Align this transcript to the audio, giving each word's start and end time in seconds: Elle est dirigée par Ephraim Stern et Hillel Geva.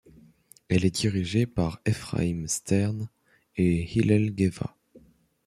Elle 0.67 0.83
est 0.83 0.95
dirigée 0.95 1.45
par 1.45 1.79
Ephraim 1.85 2.45
Stern 2.47 3.07
et 3.55 3.83
Hillel 3.83 4.33
Geva. 4.35 4.75